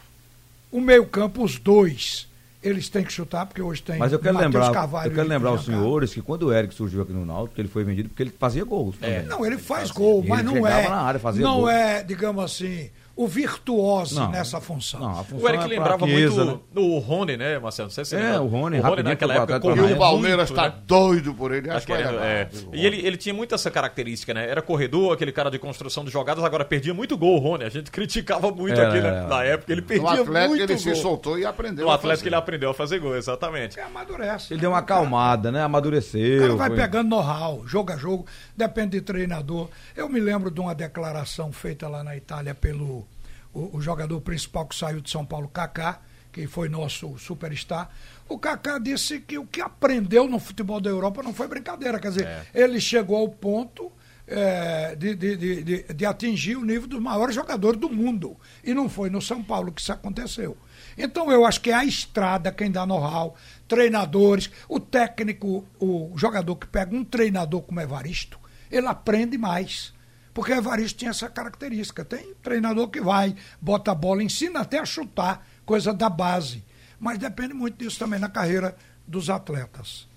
[0.71, 2.27] o meio-campo, os dois,
[2.63, 5.51] eles têm que chutar, porque hoje tem Mas eu quero lembrar, Carvalho eu quero lembrar
[5.53, 8.33] os senhores que quando o Eric surgiu aqui no Náutico, ele foi vendido porque ele
[8.37, 9.23] fazia gols também.
[9.23, 9.93] Não, ele faz fazia.
[9.95, 10.87] gol, mas ele não é.
[10.87, 11.69] na área, fazia não gol.
[11.69, 14.99] é, digamos assim, o virtuoso Não, nessa função.
[14.99, 16.57] Não, função O Eric é lembrava muito né?
[16.75, 17.87] o Rony, né, Marcelo?
[17.87, 18.41] Não sei se você É, lembra.
[18.41, 20.73] o Rony, o Rony rapidinho naquela época E correu Atlético o Palmeiras está né?
[20.85, 21.69] doido por ele.
[21.69, 22.45] Acho que é.
[22.51, 22.69] viu?
[22.73, 24.49] E ele, ele tinha muito essa característica, né?
[24.49, 27.63] Era corredor, aquele cara de construção de jogadas, agora perdia muito gol, o Rony.
[27.65, 29.01] A gente criticava muito É, aqui é.
[29.27, 31.01] na, época, ele No perdia Atlético muito ele se gol.
[31.01, 31.85] soltou e aprendeu.
[31.85, 32.29] No a Atlético fazer.
[32.29, 33.79] ele aprendeu a fazer gol, exatamente.
[33.79, 34.53] É, amadurece.
[34.53, 35.61] Ele deu uma acalmada, né?
[35.61, 36.41] O Amadureceu.
[36.41, 39.69] cara vai foi- pegando know-how, jogo a jogo, depende de treinador.
[39.95, 43.05] Eu me lembro de uma declaração feita lá na Itália pelo
[43.53, 45.99] o, o jogador principal que saiu de São Paulo, Kaká,
[46.31, 47.89] que foi nosso superstar.
[48.29, 51.99] O Kaká disse que o que aprendeu no futebol da Europa não foi brincadeira.
[51.99, 52.45] Quer dizer, É.
[52.53, 53.91] ele chegou ao ponto
[54.27, 58.37] é, de, de, de, de- de atingir o nível dos maiores jogadores do mundo.
[58.63, 60.55] E não foi no São Paulo que isso aconteceu.
[60.97, 63.35] Então eu acho que é a estrada quem dá know-how,
[63.67, 68.39] treinadores, o técnico, o jogador que pega um treinador como Evaristo,
[68.71, 69.93] ele aprende mais.
[70.33, 72.05] Porque Evaristo tinha essa característica.
[72.05, 76.63] Tem treinador que vai, bota a bola, ensina até a chutar, coisa da base.
[76.99, 78.75] Mas depende muito disso também na carreira
[79.07, 80.07] dos atletas.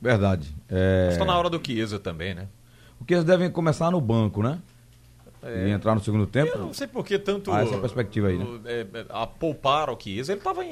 [0.00, 0.52] Verdade.
[0.68, 1.10] É...
[1.12, 2.48] Está na hora do Chiesa também, né?
[2.98, 4.58] Porque eles devem começar no banco, né?
[5.44, 6.52] e entrar no segundo tempo?
[6.54, 7.50] Eu não sei por que tanto.
[7.52, 8.46] Ah, essa perspectiva aí, né?
[8.64, 10.32] é, é, a poupar o Chiesa.
[10.32, 10.62] Ele estava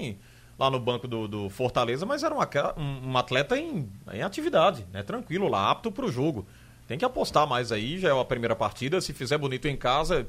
[0.58, 2.38] lá no banco do, do Fortaleza, mas era um,
[2.80, 5.02] um- um atleta em, em atividade, né?
[5.02, 6.46] Tranquilo lá, apto para o jogo.
[6.90, 9.00] Tem que apostar mais aí, já é a primeira partida.
[9.00, 10.26] Se fizer bonito em casa,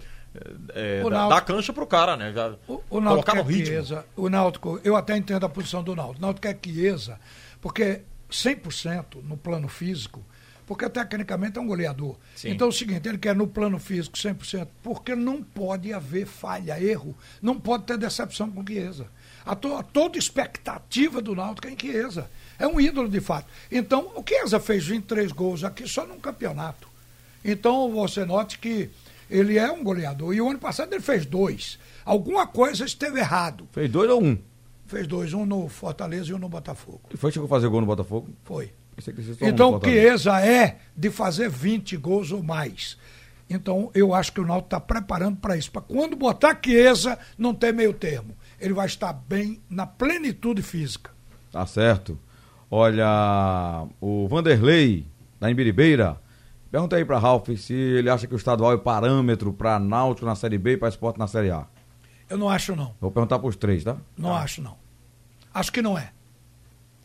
[0.76, 2.32] é, é, dá, dá cancha pro cara, né?
[2.32, 3.66] Já O, o colocar no ritmo.
[3.66, 4.06] Chiesa.
[4.16, 6.20] O Náutico, eu até entendo a posição do Náutico.
[6.20, 7.20] O Náutico é Chiesa,
[7.60, 10.24] porque 100% no plano físico,
[10.68, 12.16] porque tecnicamente é um goleador.
[12.36, 12.50] Sim.
[12.52, 16.80] Então é o seguinte, ele quer no plano físico 100%, porque não pode haver falha,
[16.80, 19.08] erro, não pode ter decepção com Chiesa.
[19.44, 22.30] A, to- a toda expectativa do Náutico é em Chiesa.
[22.62, 23.48] É um ídolo de fato.
[23.72, 26.88] Então, o Chiesa fez 23 gols aqui só num campeonato.
[27.44, 28.90] Então você note que
[29.30, 30.34] ele é um goleador.
[30.34, 31.80] E o ano passado ele fez dois.
[32.06, 33.68] Alguma coisa esteve errado.
[33.72, 34.38] Fez dois ou um?
[34.86, 37.02] Fez dois, um no Fortaleza e um no Botafogo.
[37.14, 38.30] E foi chegou a fazer gol no Botafogo?
[38.44, 38.72] Foi.
[39.42, 39.84] Então o.
[39.84, 42.98] Chiesa é de fazer 20 gols ou mais.
[43.50, 45.72] Então eu acho que o Náutico está preparando para isso.
[45.72, 48.36] Para quando botar Chiesa, não ter meio termo.
[48.60, 51.10] Ele vai estar bem na plenitude física.
[51.52, 52.20] Tá certo.
[52.74, 55.06] Olha, o Vanderlei,
[55.42, 56.18] da Embiribeira,
[56.72, 60.36] pergunta aí pra Ralf se ele acha que o estadual é parâmetro pra Náutico na
[60.36, 61.68] Série B e pra Esporte na Série A.
[62.30, 62.96] Eu não acho não.
[63.02, 63.98] Vou perguntar pros três, tá?
[64.18, 64.78] Não acho não.
[65.54, 66.12] Acho que não é.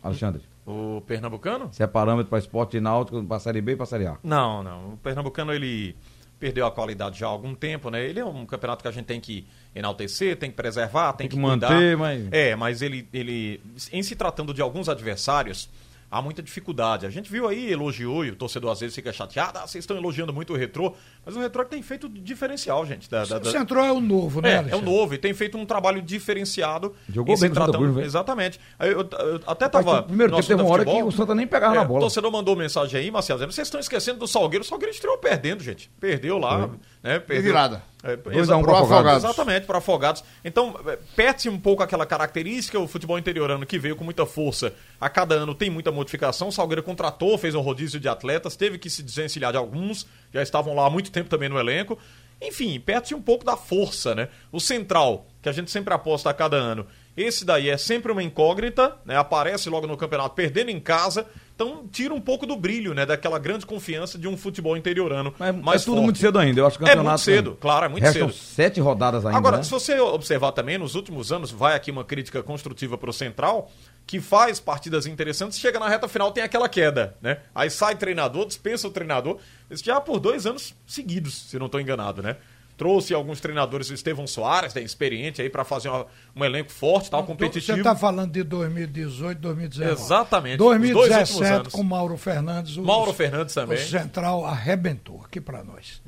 [0.05, 1.69] Alexandre, O Pernambucano?
[1.73, 4.19] se é parâmetro pra Esporte e Náutico pra Série B e pra Série A.
[4.23, 4.93] Não, não.
[4.93, 5.97] O Pernambucano ele
[6.39, 8.05] perdeu a qualidade já há algum tempo, né?
[8.05, 11.29] Ele é um campeonato que a gente tem que enaltecer, tem que preservar, tem, Tem
[11.31, 11.97] que que, manter, cuidar.
[11.97, 13.61] mas- É, mas ele, ele,
[13.93, 15.69] em se tratando de alguns adversários,
[16.11, 17.07] há muita dificuldade.
[17.07, 19.97] A gente viu aí, elogiou, e o torcedor às vezes fica chateado, ah, vocês estão
[19.97, 23.11] elogiando muito o retrô, mas o retrô é que tem feito diferencial, gente.
[23.11, 25.33] Da, da- O da- Central é o novo, né, é, é o novo e tem
[25.35, 26.95] feito um trabalho diferenciado.
[27.09, 28.01] Jogou bem o tratando-.
[28.01, 28.61] Exatamente.
[28.79, 30.03] Aí Eu, eu até Rapaz, tava.
[30.05, 31.99] primeiro tempo teve uma hora futebol, que o Santa nem pegava na é, bola.
[31.99, 34.65] O torcedor mandou mensagem aí, Marcelo, dizendo, vocês estão esquecendo do Salgueiro.
[34.65, 35.91] O Salgueiro estreou perdendo, gente.
[36.01, 36.71] Perdeu lá,
[37.03, 37.19] né?
[37.19, 37.43] Perdeu.
[37.45, 37.83] virada.
[38.07, 39.25] É, a um pro Afogados.
[39.25, 40.25] Exatamente, para Afogados.
[40.45, 44.73] Então, é, perde um pouco aquela característica, o futebol interiorano que veio com muita força.
[45.01, 46.49] A cada ano tem muita modificação.
[46.49, 50.43] O Salgueiro contratou, fez um rodízio de atletas, teve que se desencilhar de alguns, já
[50.43, 51.99] estavam lá há muito tempo também no elenco.
[52.41, 54.29] Enfim, perde um pouco da força, né?
[54.53, 58.23] O Central, que a gente sempre aposta a cada ano, esse daí é sempre uma
[58.23, 59.17] incógnita, né?
[59.17, 63.07] Aparece logo no campeonato perdendo em casa, então tira um pouco do brilho, né?
[63.07, 66.05] Daquela grande confiança de um futebol interiorano Mas mais é tudo forte.
[66.05, 66.61] muito cedo ainda.
[66.61, 68.39] Eu acho que o É muito cedo, claro, é muito Restam cedo.
[68.39, 69.39] sete rodadas ainda.
[69.39, 69.63] Agora, né?
[69.63, 73.71] se você observar também, nos últimos anos, vai aqui uma crítica construtiva pro Central,
[74.07, 77.39] que faz partidas interessantes, chega na reta final, tem aquela queda, né?
[77.55, 79.39] Aí sai treinador, dispensa o treinador,
[79.71, 82.37] isso já por dois anos seguidos, se não estou enganado, né?
[82.77, 87.11] Trouxe alguns treinadores, o Estevão Soares, né, experiente aí, para fazer uma- um elenco forte,
[87.11, 87.73] tal, competitivo.
[87.75, 89.93] Você está falando de 2018, 2019.
[90.01, 91.73] Exatamente, os dois últimos 2017, anos.
[91.73, 92.77] com Mauro Fernandes.
[92.77, 93.79] o- Mauro Fernandes também.
[93.79, 93.85] Uhum.
[93.85, 96.03] O Central arrebentou aqui para nós.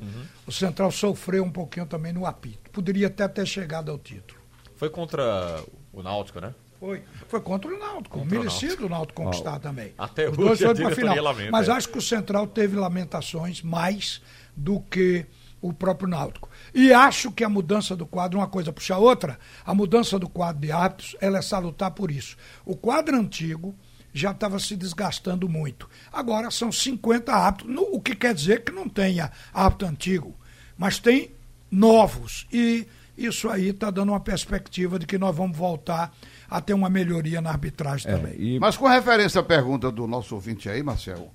[0.45, 2.69] O Central sofreu um pouquinho também no apito.
[2.71, 4.39] Poderia até ter chegado ao título.
[4.75, 6.53] Foi contra o Náutico, né?
[6.79, 7.01] Foi.
[7.27, 8.19] Foi contra o Náutico.
[8.19, 9.91] Contra merecido o Náutico conquistar também.
[9.97, 11.15] Até Os hoje dois a final.
[11.21, 11.71] lamenta, Mas é.
[11.71, 14.21] acho que o Central teve lamentações mais
[14.55, 15.25] do que
[15.61, 16.49] o próprio Náutico.
[16.73, 20.29] E acho que a mudança do quadro, uma coisa puxa a outra, a mudança do
[20.29, 22.35] quadro de árbitros, ela é salutar por isso.
[22.65, 23.75] O quadro antigo
[24.13, 25.87] já estava se desgastando muito.
[26.11, 30.35] Agora são 50 árbitros, no- o que quer dizer que não tenha árbitro antigo,
[30.77, 31.31] mas tem
[31.71, 32.47] novos.
[32.51, 36.11] E isso aí está dando uma perspectiva de que nós vamos voltar
[36.49, 38.33] a ter uma melhoria na arbitragem É, também.
[38.39, 41.29] e Mas com referência à pergunta do nosso ouvinte aí, Marcelo,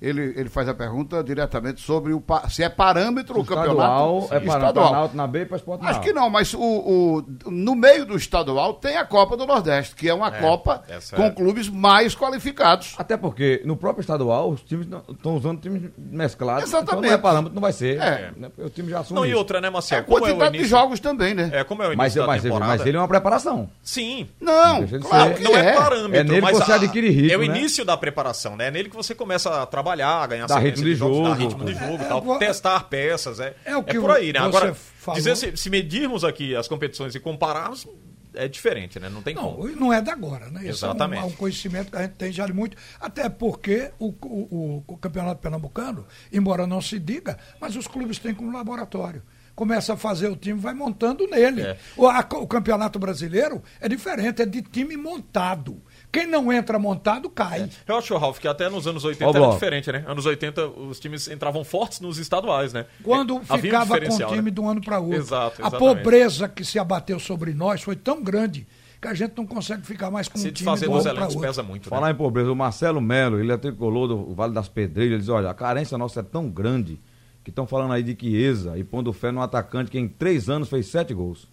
[0.00, 4.40] ele, ele faz a pergunta diretamente sobre o, se é parâmetro o estadual campeonato é
[4.40, 5.10] para estadual.
[5.14, 8.74] Na B e para Esporte Acho que não, mas o, o- no meio do estadual
[8.74, 11.30] tem a Copa do Nordeste, que é uma Copa essa com é.
[11.30, 12.94] clubes mais qualificados.
[12.98, 16.64] Até porque no próprio estadual os times estão usando times mesclados.
[16.64, 16.90] Exatamente.
[16.90, 18.00] Então não é parâmetro, não vai ser.
[18.00, 18.32] É.
[18.36, 18.50] né?
[18.58, 19.38] O time já assume Não, e isso.
[19.38, 20.00] outra, né, É Marcelo?
[20.02, 21.50] é o quantidade de jogos também, né?
[21.52, 23.68] É, como é o início Mas, da mas, mas ele é uma preparação.
[23.82, 24.28] Sim.
[24.40, 25.72] Não, de claro não é, é.
[25.74, 27.58] parâmetro, É nele que você a- adquire ritmo, É o né?
[27.58, 28.68] início da preparação, né?
[28.68, 29.89] É nele que você começa a trabalhar,
[30.22, 31.28] a ganhar sequência ritmo de jogos, jogo.
[31.28, 34.32] dar ritmo de jogo, É, tal, vou- testar peças, é, É o que por aí,
[34.32, 34.38] né?
[34.38, 35.18] Agora, falou.
[35.18, 37.86] dizer se, se medirmos aqui as competições e compararmos,
[38.32, 39.08] é diferente, né?
[39.08, 39.68] Não tem Não, como.
[39.70, 40.60] não é da agora, né?
[40.60, 41.20] Isso Exatamente.
[41.20, 42.76] É um, é um conhecimento que a gente tem já de muito.
[43.00, 44.14] Até porque o, o,
[44.50, 49.22] o- o Campeonato Pernambucano, embora não se diga, mas os clubes têm como laboratório.
[49.52, 51.60] Começa a fazer o time, vai montando nele.
[51.62, 51.76] É.
[51.96, 55.82] O, a- o Campeonato Brasileiro é diferente, é de time montado.
[56.12, 57.68] Quem não entra montado cai.
[57.86, 60.04] Eu acho, Ralf, que até nos anos 80 Ó o era diferente, né?
[60.06, 62.86] Anos 80 os times entravam fortes nos estaduais, né?
[63.02, 64.50] Quando É, havia um ficava com o diferencial, time né?
[64.50, 65.16] de um ano para outro.
[65.16, 65.78] Exato, a exatamente.
[65.78, 68.66] pobreza que se abateu sobre nós foi tão grande
[69.00, 71.02] que a gente não consegue ficar mais com Se um time um dos ano para
[71.12, 71.40] elencos outro.
[71.40, 71.96] pesa muito, né?
[71.96, 75.28] Falar em pobreza, o Marcelo Melo, ele é tricolor do Vale das Pedreiras, ele diz,
[75.28, 77.00] olha, a carência nossa é tão grande
[77.42, 80.48] que que estão falando aí de Chiesa e pondo fé no atacante que em três
[80.48, 81.48] anos fez sete gols.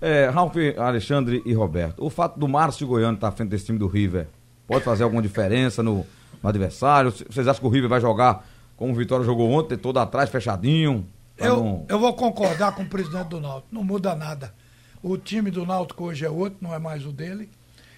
[0.00, 3.78] É, Ralf, Alexandre e Roberto, o fato do Márcio Goiano estar à frente desse time
[3.78, 4.26] do River
[4.66, 6.06] pode fazer alguma diferença no,
[6.42, 7.10] no adversário?
[7.10, 11.06] Vocês acham que o River vai jogar como o Vitória jogou ontem, todo atrás, fechadinho?
[11.36, 11.86] Eu, não...
[11.86, 14.54] eu vou concordar com o presidente do Náutico, não muda nada.
[15.02, 17.50] O time do Náutico hoje é outro, não é mais o dele.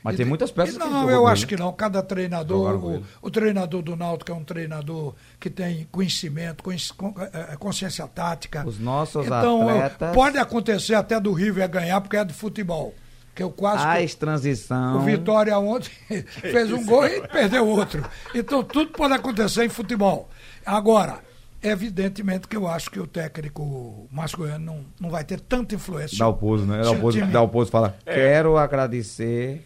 [0.02, 1.72] Mas e tem muitas peças que Não, eu acho que não.
[1.72, 8.06] Cada treinador, o, o, treinador do Náutico é um treinador que tem conhecimento, é, consciência
[8.08, 8.66] tática.
[8.66, 10.14] Os nossos então, atletas...
[10.14, 12.94] pode acontecer até do River ganhar porque é de futebol.
[13.34, 13.82] Que eu quase.
[13.82, 14.98] A transição.
[14.98, 15.90] O Vitória ontem
[16.26, 18.04] fez um gol e perdeu outro.
[18.34, 20.28] Então tudo pode acontecer em futebol.
[20.66, 21.20] Agora,
[21.62, 26.18] evidentemente que eu acho que o técnico Mascoiano não, não vai ter tanta influência.
[26.18, 26.82] Dá o pouso, né?
[26.82, 27.96] Dá o pouso, dá o pouso fala.
[28.04, 28.14] É.
[28.14, 29.64] Quero agradecer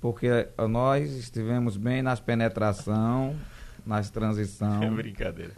[0.00, 3.36] porque nós estivemos bem nas penetração,
[3.86, 4.82] nas transição.
[4.84, 5.52] É brincadeira.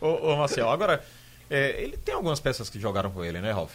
[0.00, 1.02] Ô, ô Marcel, agora,
[1.50, 3.74] é, ele tem algumas peças que jogaram com ele, né, Ralf?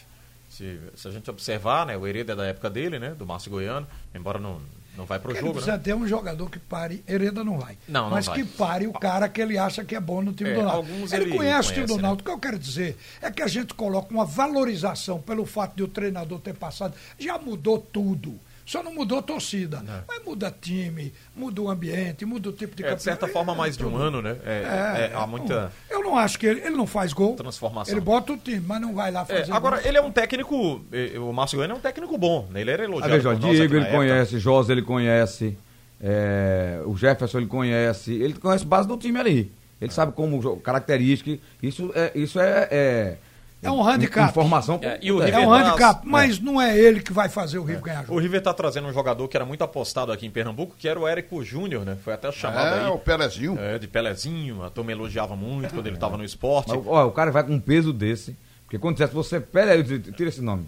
[0.49, 3.51] Se, se, a gente observar, né, o Hereda é da época dele, né, do Márcio
[3.51, 4.61] Goiano, embora não,
[4.97, 5.83] não vai pro ele jogo, precisa né?
[5.83, 7.77] ter um jogador que pare, Hereda não vai.
[7.87, 8.41] Não, não mas vai.
[8.41, 11.15] que pare o cara que ele acha que é bom no time é, do Náutico.
[11.15, 12.01] Ele, ele, conhece o time do né?
[12.01, 12.29] Náutico.
[12.29, 15.83] O que eu quero dizer é que a gente coloca uma valorização pelo fato de
[15.83, 16.95] o treinador ter passado.
[17.19, 18.39] Já mudou tudo.
[18.67, 19.81] Só não mudou a torcida.
[19.81, 20.03] Não.
[20.05, 23.77] Mas muda time, muda o ambiente, muda o tipo de é, De certa forma, mais
[23.77, 24.35] de um ano, né?
[24.45, 25.71] É, é, é há muita.
[25.89, 27.37] Eu não acho que ele, ele não faz gol.
[27.37, 27.93] Transformação.
[27.93, 29.53] Ele bota o time, mas não vai lá é, fazer.
[29.53, 29.87] agora, gol.
[29.87, 30.81] ele é um técnico.
[31.17, 32.45] O Márcio Goiano é um técnico bom.
[32.51, 32.59] Né?
[32.59, 33.13] Ele era elogiado.
[33.13, 35.57] Veja, Diego ele conhece, José ele conhece,
[36.01, 38.11] é, o Jefferson ele conhece.
[38.11, 39.51] Ele conhece base do time ali.
[39.79, 41.41] Ele sabe como característica.
[41.63, 42.11] Isso é.
[42.13, 43.17] Isso é, é
[43.61, 44.29] é um handicap.
[44.29, 44.79] Informação.
[44.81, 46.41] É, e o é um handicap, mas é.
[46.41, 47.85] não é ele que vai fazer o River é.
[47.85, 48.15] ganhar jogo.
[48.15, 50.99] O River está trazendo um jogador que era muito apostado aqui em Pernambuco, que era
[50.99, 51.97] o Érico Júnior, né?
[52.03, 52.87] Foi até chamado é, aí.
[52.87, 53.57] o Pelezinho.
[53.59, 54.63] É, de Pelezinho.
[54.63, 56.69] A turma elogiava muito quando ele estava no esporte.
[56.69, 58.35] Mas, ó, o cara vai com um peso desse.
[58.65, 60.67] Porque quando dissesse você, Pele, tira esse nome.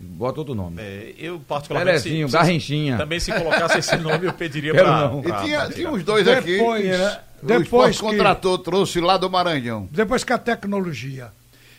[0.00, 0.80] Bota outro nome.
[0.80, 2.02] É, eu, particularmente.
[2.02, 2.96] Pelezinho, se, Garrinchinha.
[2.96, 5.10] Também se colocasse esse nome, eu pediria para.
[5.18, 6.98] E tinha, tinha uns dois depois, aqui.
[6.98, 7.20] Né?
[7.42, 9.88] Depois o que, contratou, trouxe lá do Maranhão.
[9.90, 11.30] Depois que a tecnologia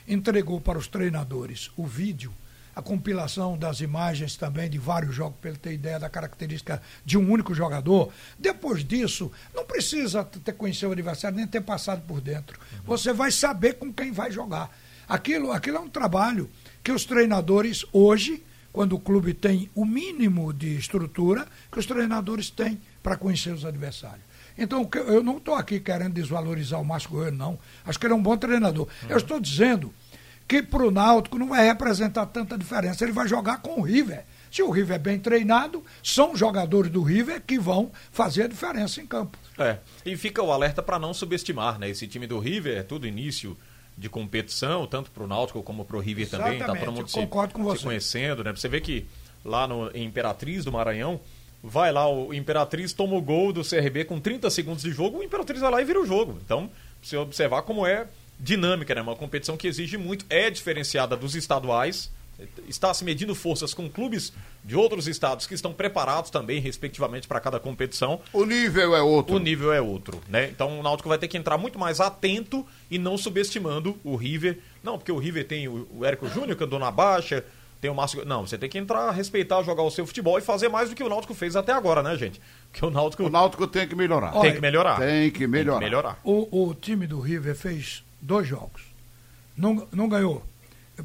[0.08, 2.34] entregou para os treinadores o vídeo,
[2.76, 7.18] a compilação das imagens também de vários jogos, para ele ter ideia da característica de
[7.18, 8.12] um único jogador.
[8.38, 12.60] Depois disso, não precisa ter conhecido o adversário, nem ter passado por dentro.
[12.84, 14.70] Você vai saber com quem vai jogar.
[15.08, 16.50] Aquilo, aquilo é um trabalho
[16.84, 22.50] que os treinadores hoje, quando o clube tem o mínimo de estrutura, que os treinadores
[22.50, 24.35] têm para conhecer os adversários.
[24.58, 27.60] Então, eu não estou aqui querendo desvalorizar o Márcio Goiano, não.
[27.86, 28.88] Acho que ele é um bom treinador.
[29.04, 29.10] Uhum.
[29.10, 29.94] Eu estou dizendo
[30.48, 33.04] que para o Náutico não vai representar tanta diferença.
[33.04, 34.24] Ele vai jogar com o River.
[34.52, 39.02] Se o River é bem treinado, são jogadores do River que vão fazer a diferença
[39.02, 39.38] em campo.
[39.58, 39.80] É.
[40.06, 41.89] E fica o alerta para não subestimar, né?
[41.89, 43.58] Esse time do River é tudo início
[43.98, 46.80] de competição, tanto para o Náutico como para o River Exatamente, também.
[46.80, 48.54] Tá todo mundo se, se, conhecendo, né?
[48.54, 49.06] Você vê que
[49.44, 51.20] lá no em Imperatriz do Maranhão,
[51.65, 55.23] vai lá, o Imperatriz toma o gol do CRB com 30 segundos de jogo, o
[55.23, 56.38] Imperatriz vai lá e vira o jogo.
[56.45, 56.69] Então,
[57.01, 58.08] você observar como é
[58.39, 59.01] dinâmica, né?
[59.01, 62.12] Uma competição que exige muito, é diferenciada dos estaduais,
[62.67, 67.39] está se medindo forças com clubes de outros estados que estão preparados também, respectivamente, para
[67.39, 68.19] cada competição.
[68.34, 69.36] O nível é outro.
[69.36, 70.49] O nível é outro, né?
[70.49, 74.60] Então o Náutico vai ter que entrar muito mais atento e não subestimando o River.
[74.84, 77.43] Não, porque o River tem o, o Érico Júnior que andou na baixa,
[77.81, 78.25] tem o Márcio.
[78.25, 81.03] Não, você tem que entrar, respeitar, jogar o seu futebol e fazer mais do que
[81.03, 82.41] o Náutico fez até agora, né, gente?
[82.71, 83.23] Porque o Náutico.
[83.23, 84.31] O Náutico tem que melhorar.
[84.41, 84.99] Tem que melhorar.
[84.99, 85.79] Tem que melhorar.
[85.79, 86.19] Tem que melhorar.
[86.23, 88.81] O, o time do River fez dois jogos.
[89.55, 90.43] Não, não ganhou.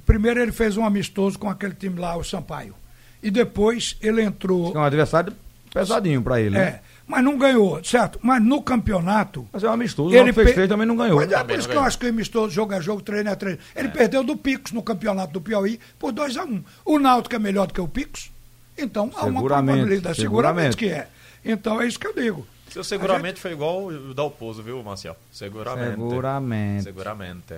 [0.06, 2.74] Primeiro ele fez um amistoso com aquele time lá, o Sampaio.
[3.22, 4.72] E depois ele entrou.
[4.74, 5.33] É um adversário
[5.72, 6.56] pesadinho para ele.
[6.56, 6.80] Né?
[7.11, 7.14] É.
[7.14, 8.18] Mas não ganhou, certo?
[8.23, 9.46] Mas no campeonato.
[9.53, 10.68] Mas é um amistoso, ele fez per...
[10.68, 11.16] também não ganhou.
[11.16, 13.35] Mas é por isso que eu acho que o amistoso, jogo é jogo, treino é
[13.35, 13.59] treino.
[13.75, 13.90] Ele é.
[13.90, 16.64] perdeu do Picos no campeonato do Piauí por 2 a 1 um.
[16.85, 18.31] O Náutico é melhor do que o Picos?
[18.79, 20.20] Então há uma probabilidade.
[20.20, 20.75] Seguramente.
[20.75, 21.09] seguramente que é.
[21.44, 22.46] Então é isso que eu digo.
[22.70, 23.40] Seu seguramente gente...
[23.40, 25.16] foi igual o Dalpozo, viu, Marcial?
[25.33, 25.96] Seguramente.
[25.96, 26.85] Seguramente.
[26.85, 27.55] Seguramente.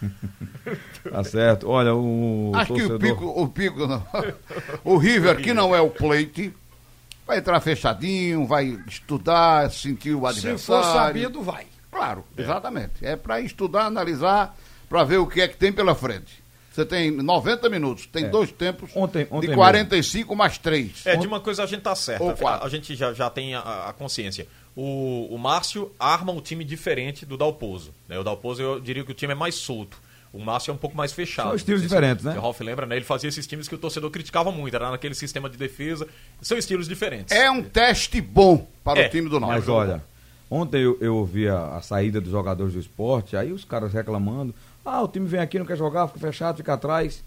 [1.10, 1.68] tá certo.
[1.68, 2.52] Olha, o.
[2.54, 2.98] Acho torcedor...
[2.98, 4.06] que o Pico, o Pico não.
[4.84, 6.54] o River, que não é o Plate,
[7.28, 10.58] vai entrar fechadinho, vai estudar, sentir o adversário.
[10.58, 11.66] Se for sabido, vai.
[11.92, 12.42] Claro, é.
[12.42, 12.94] exatamente.
[13.02, 14.56] É para estudar, analisar,
[14.88, 16.42] para ver o que é que tem pela frente.
[16.72, 18.28] Você tem 90 minutos, tem é.
[18.28, 20.36] dois tempos ontem, ontem de 45 mesmo.
[20.36, 21.04] mais três.
[21.04, 22.46] É, de uma coisa a gente tá certo.
[22.46, 24.46] A, a, gente já, já tem a, a consciência.
[24.74, 27.92] O, o Márcio arma um time diferente do Dalpozo.
[28.08, 28.18] Né?
[28.18, 30.00] O Dalpozo, eu diria que o time é mais solto.
[30.32, 31.48] O Márcio é um pouco mais fechado.
[31.48, 32.36] São estilos diferentes, né?
[32.36, 32.96] O Ralf lembra, né?
[32.96, 36.06] Ele fazia esses times que o torcedor criticava muito, era naquele sistema de defesa.
[36.42, 37.34] São estilos diferentes.
[37.34, 39.06] É um teste bom para é.
[39.06, 39.60] o time do Náutico.
[39.60, 40.02] Mas olha,
[40.50, 44.54] Ontem eu, eu ouvi a, a saída dos jogadores do esporte, aí os caras reclamando.
[44.84, 47.22] Ah, o time vem aqui, não quer jogar, fica fechado, fica atrás.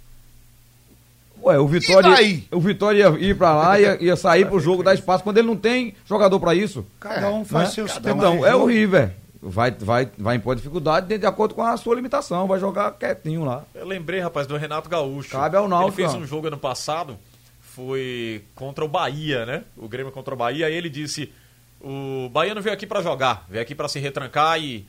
[1.43, 4.93] Ué, o Vitória, o Vitória ia ir pra lá, ia, ia sair pro jogo, dar
[4.93, 6.85] espaço, quando ele não tem jogador pra isso.
[6.99, 7.87] Cada um faz né?
[7.87, 9.09] seu Então, é horrível.
[9.43, 13.43] Vai, vai, vai impor dificuldade de, de acordo com a sua limitação, vai jogar quietinho
[13.43, 13.63] lá.
[13.73, 15.31] Eu lembrei, rapaz, do Renato Gaúcho.
[15.31, 17.17] Cabe ao Náutico, Ele fez um jogo ano passado,
[17.59, 19.63] foi contra o Bahia, né?
[19.77, 21.31] O Grêmio contra o Bahia, aí ele disse:
[21.79, 24.85] o Bahia não veio aqui pra jogar, veio aqui pra se retrancar e.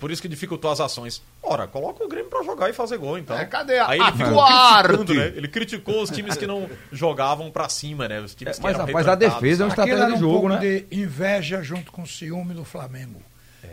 [0.00, 1.22] Por isso que dificultou as ações.
[1.42, 3.36] Ora, coloca o Grêmio pra jogar e fazer gol, então.
[3.36, 5.32] É, cadê a- Aí a ele ficou criticando, né?
[5.36, 8.18] Ele criticou os times que não jogavam pra cima, né?
[8.18, 10.48] Os times que Mas, eram rapaz, a defesa é um estratégia de um jogo, pouco
[10.48, 10.58] né?
[10.58, 13.20] de inveja junto com o ciúme do Flamengo.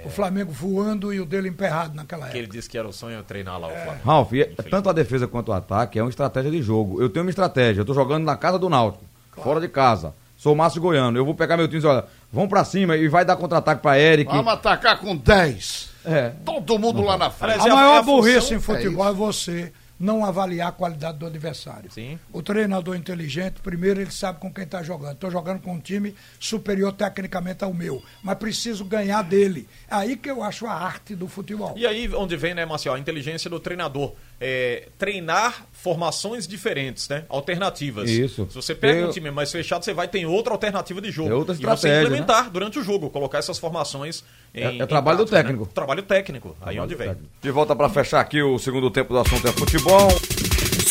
[0.05, 2.57] O Flamengo voando e o dele emperrado naquela Que ele época.
[2.57, 4.03] disse que era o sonho treinar lá o Flamengo.
[4.05, 7.01] Ralf, é- tanto a defesa quanto o ataque é uma estratégia de jogo.
[7.01, 9.03] Eu tenho uma estratégia, eu tô jogando na casa do Náutico,
[9.37, 10.13] fora de casa.
[10.37, 13.07] Sou Márcio Goiano, eu vou pegar meu time e dizer, olha, vamos pra cima e
[13.07, 14.31] vai dar contra-ataque pra Eric.
[14.31, 15.89] Vamos atacar com 10.
[16.03, 16.31] É.
[16.43, 17.61] Todo mundo lá na frente.
[17.61, 20.71] A é a- maior é a burrice função- em futebol é, você não avaliar a
[20.71, 21.91] qualidade do adversário.
[21.91, 22.19] Sim.
[22.33, 25.13] O treinador inteligente, primeiro ele sabe com quem está jogando.
[25.13, 29.69] Estou jogando com um time superior tecnicamente ao meu, mas preciso ganhar dele.
[29.87, 31.75] É aí que eu acho a arte do futebol.
[31.77, 34.13] E aí, onde vem, né, Marcial, a inteligência do treinador.
[34.43, 37.25] É, treinar formações diferentes, né?
[37.29, 38.09] Alternativas.
[38.09, 38.47] Isso.
[38.49, 41.29] Se você pega Eu- um time mais fechado, você vai ter outra alternativa de jogo.
[41.29, 44.23] É outra e você implementar durante o jogo, colocar essas formações
[44.53, 44.61] em.
[44.63, 45.65] É- é em trabalho do prática, técnico.
[45.65, 45.71] Né?
[45.75, 46.55] Trabalho técnico.
[46.59, 47.15] Aí onde vem.
[47.39, 50.09] De volta pra fechar aqui o segundo tempo do assunto é futebol.